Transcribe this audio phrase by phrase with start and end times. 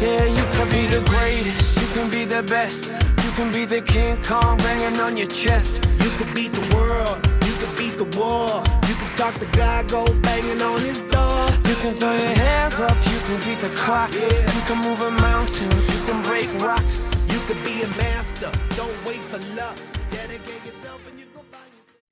[0.00, 2.90] Yeah, you can be the greatest, you can be the best.
[3.24, 5.80] You can be the King Kong banging on your chest.
[6.02, 7.16] You could beat the world,
[7.46, 8.62] you could beat the war.
[8.88, 11.48] You can talk to God, go banging on his door.
[11.70, 14.12] You can throw your hands up, you can beat the clock.
[14.12, 14.54] Yeah.
[14.56, 17.00] You can move a mountain, you can break rocks.
[17.32, 19.76] You could be a master, don't wait for luck.
[20.10, 22.02] Dedicate yourself and you go find yourself.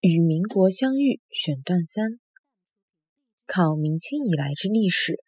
[0.00, 2.18] 与民国相遇选段三，
[3.46, 5.22] 考明清以来之历史。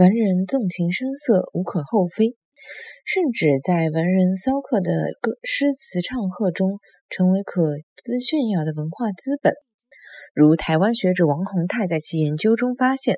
[0.00, 2.34] 文人纵情声色，无可厚非，
[3.04, 9.52] 甚至在文人骚客的歌诗词唱和中，成为可资炫耀的文化资本。
[10.32, 13.16] 如台湾学者王宏泰在其研究中发现，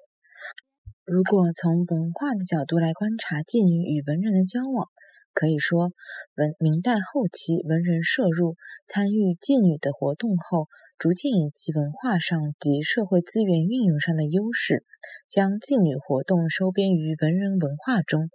[1.05, 4.89] 如果从文化的角度来观察妓女与文人的交往，
[5.35, 5.93] 可以说，
[6.35, 8.57] 文明代后期文人涉入
[8.89, 10.67] 参与妓女的活动后，
[11.02, 14.84] 逐渐以其文化上及社会资源运用上的优势，
[15.28, 18.30] 将妓女活动收编于文人文化中。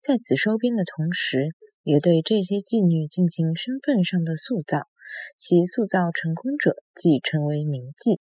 [0.00, 1.50] 在此收编的同时，
[1.82, 4.88] 也对这些妓女进行身份上的塑造，
[5.36, 8.16] 其塑造成功者即成为名妓。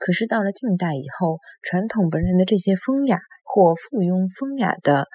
[0.00, 5.08] 可是到了近代以后，传统文人的这些风雅或附庸风雅的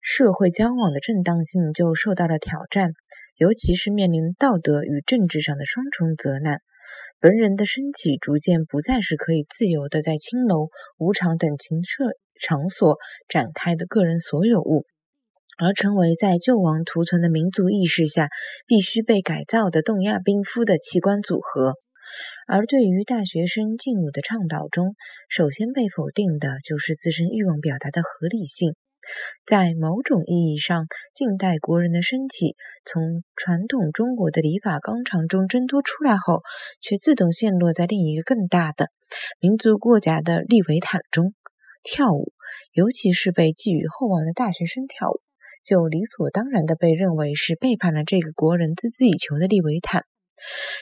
[0.00, 2.90] 社会交往的正当性就受到了挑战，
[3.36, 6.58] 尤其是面临道德与政治上的双重责难。
[7.20, 10.68] 文人的身体逐渐不再是可以自由的在青楼、
[10.98, 12.04] 舞场等情色
[12.40, 14.84] 场所展开的个人所有物，
[15.56, 18.28] 而成为在救亡图存的民族意识下
[18.66, 21.74] 必须被改造的动亚冰夫的器官组合。
[22.46, 24.94] 而对于大学生禁舞的倡导中，
[25.28, 28.74] 首先被否定的就是自身欲望表达的合理性。
[29.46, 36.42] 在某种意义上，近代国人的身体从传统中国的礼法纲常中挣脱出来后，
[36.80, 38.88] 却自动陷落在另一个更大的
[39.40, 41.34] 民族国家的利维坦中。
[41.82, 42.32] 跳舞，
[42.72, 45.20] 尤其是被寄予厚望的大学生跳舞，
[45.64, 50.04] 就理所当然地被认为是背叛了这个国人孜孜以求的利维坦。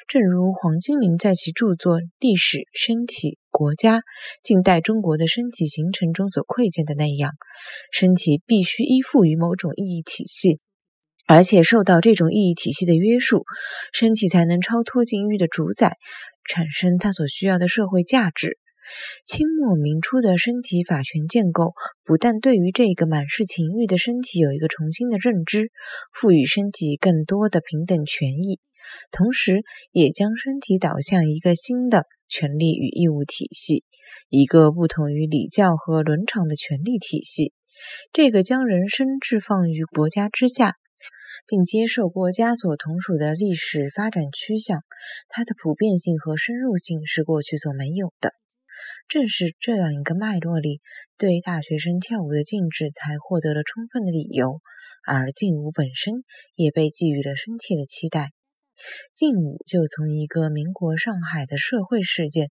[0.09, 4.03] 正如黄金林在其著作《历史、身体、国家：
[4.43, 7.33] 近代中国的身体形成》中所窥见的那样，
[7.93, 10.59] 身体必须依附于某种意义体系，
[11.27, 13.45] 而且受到这种意义体系的约束，
[13.93, 15.97] 身体才能超脱禁欲的主宰，
[16.49, 18.59] 产生它所需要的社会价值。
[19.25, 21.73] 清末明初的身体法权建构，
[22.05, 25.71] 不但对于这个满是情欲的身体有一个重新的认知，
[26.13, 28.59] 赋予身体更多的平等权益。
[29.11, 33.85] 同时，也将身体导向一个新的权利与义务体系，
[34.29, 37.53] 一个不同于礼教和伦常的权利体系。
[38.13, 40.77] 这个将人生置放于国家之下，
[41.47, 44.81] 并接受国家所同属的历史发展趋向，
[45.29, 48.35] 它的普遍性和深入性是过去所没有的。
[49.09, 50.81] 正是这样一个脉络里，
[51.19, 54.61] 对大学生跳舞的禁止才获得了充分的理由，
[55.07, 56.15] 而劲舞本身
[56.57, 58.31] 也被寄予了深切的期待。
[59.15, 62.51] 劲舞就从一个民国上海的社会事件，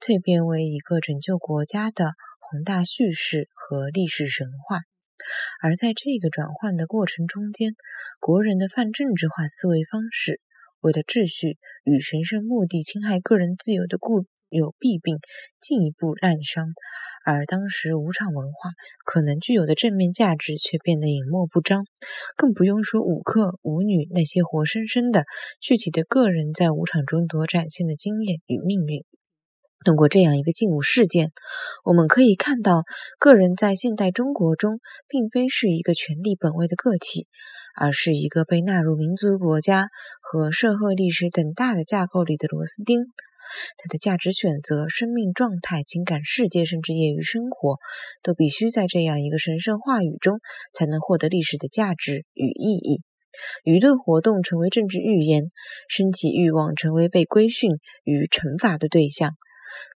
[0.00, 4.80] 蜕变为一个拯救国家的宏大叙事和历史神话。
[5.62, 7.74] 而在这个转换的过程中间，
[8.20, 10.40] 国人的泛政治化思维方式，
[10.80, 15.18] 为了秩序与神圣目的侵害个人自由的固有弊病
[15.60, 16.72] 进一步滥觞，
[17.24, 18.70] 而当时舞场文化
[19.04, 21.84] 可能具有的正面价值却变得隐没不彰，
[22.36, 25.24] 更不用说舞客、舞女那些活生生的
[25.60, 29.04] 具体的个人在舞场中所展现的经验与命运。
[29.82, 31.32] 通过这样一个禁舞事件，
[31.84, 32.82] 我们可以看到，
[33.18, 34.78] 个人在现代中国中，
[35.08, 37.28] 并非是一个权力本位的个体，
[37.80, 39.88] 而是一个被纳入民族国家
[40.20, 43.06] 和社会历史等大的架构里的螺丝钉。
[43.78, 47.78] 他的价值选择、生命状态、情感世界，甚至业余生活，
[48.22, 50.40] 都必须在这样一个神圣话语中，
[50.72, 53.02] 才能获得历史的价值与意义。
[53.64, 55.52] 娱乐活动成为政治预言，
[55.88, 57.70] 身体欲望成为被规训
[58.04, 59.32] 与惩罚的对象。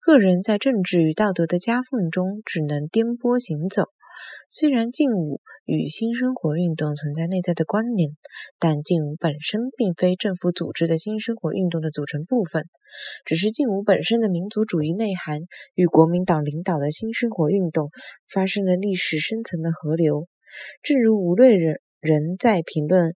[0.02, 3.84] 个人在政治与道德的夹缝中，只能颠簸行走。
[4.48, 8.10] 虽然劲舞与新生活运动存在内在的关联，
[8.58, 12.64] 但劲舞本身并非政府组织的新生活运动的组成部分，
[13.24, 15.40] 只是劲舞本身的民族主义内涵
[15.74, 17.90] 与国民党领导的新生活运动
[18.28, 20.28] 发生了历史深层的合流。
[20.82, 23.14] 正如吴瑞人人在评论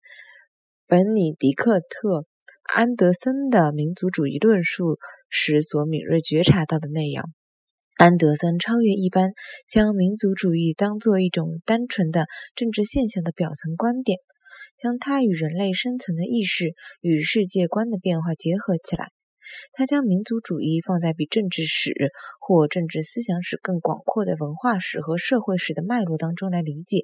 [0.86, 2.20] 本尼迪克特·
[2.62, 4.98] 安德森的民族主义论述
[5.28, 7.30] 时所敏锐觉察到的那样。
[7.98, 9.32] 安德森超越一般，
[9.68, 14.20] 将民族主义当作一种单纯的政治现象的表层观点，
[14.80, 19.08] 将它与人类深层的意识与世界观的变化结合起来。
[19.72, 21.92] 他将民族主义放在比政治史
[22.38, 26.98] 或政治思想史更广阔的文化史和社会史的脉络当中来理解。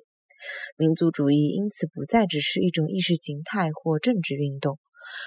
[0.77, 4.79] 民族主义因此不再只是一种意识形态或政治运动，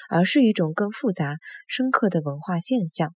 [0.10, 1.36] 而是一种更复杂、
[1.68, 3.14] 深刻的文化现象，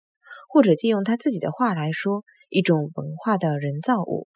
[0.58, 4.28] 或者借用他自己的话来说，一种文化的人造物。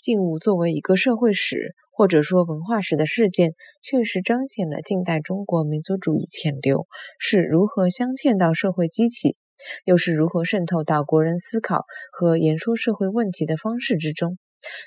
[0.00, 6.86] 静物作为一个社会史或者说文化史的事件，确实彰显了近代中国民族主义潜流
[7.18, 9.36] 是如何镶嵌到社会机器，
[9.84, 14.38] 又是如何渗透到国人思考和言说社会问题的方式之中。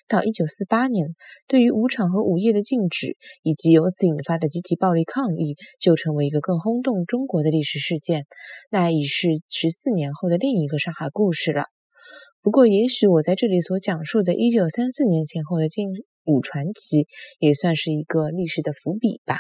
[0.08, 1.16] 到一九四八年，
[1.48, 8.26] 对于舞场和舞夜的禁止以及由此引发的集体暴力抗议，就成为一个更轰动中国的历史事件。
[8.70, 11.66] 那已是十四年后的另一个上海故事了。
[12.42, 15.90] 不过，也许我在这里所讲述的1934年前后的劲
[16.26, 17.08] 舞传奇，
[17.40, 19.38] 也算是一个历史的伏笔吧。